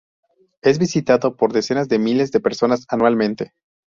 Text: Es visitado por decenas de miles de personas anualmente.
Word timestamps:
Es 0.63 0.79
visitado 0.79 1.35
por 1.35 1.53
decenas 1.53 1.87
de 1.87 1.99
miles 1.99 2.31
de 2.31 2.39
personas 2.39 2.85
anualmente. 2.89 3.51